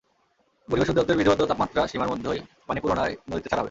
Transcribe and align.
পরিবেশ 0.67 0.87
অধিদপ্তরের 0.89 1.19
বিধিবদ্ধ 1.19 1.41
তাপমাত্রা 1.41 1.81
সীমার 1.87 2.11
মধ্যেই 2.13 2.39
পানি 2.67 2.79
পুনরায় 2.79 3.13
নদীতে 3.29 3.47
ছাড়া 3.49 3.55
হবে। 3.55 3.59